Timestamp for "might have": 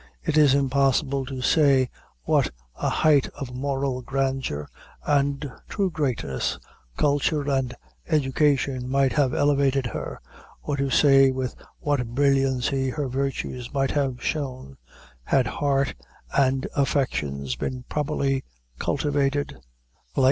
8.89-9.31, 13.75-14.23